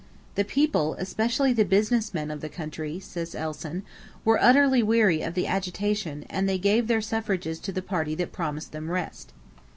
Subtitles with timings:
[0.33, 3.83] "The people, especially the business men of the country," says Elson,
[4.25, 8.31] "were utterly weary of the agitation and they gave their suffrages to the party that
[8.31, 9.31] promised them rest."